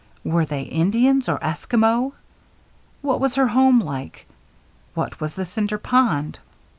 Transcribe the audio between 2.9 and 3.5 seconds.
What was her